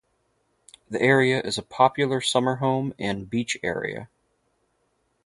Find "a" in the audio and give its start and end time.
1.59-1.61